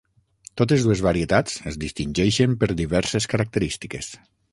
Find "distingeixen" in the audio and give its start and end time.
1.83-2.57